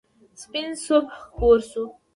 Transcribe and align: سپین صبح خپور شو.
سپین 0.41 0.69
صبح 0.85 1.13
خپور 1.27 1.57
شو. 1.69 1.83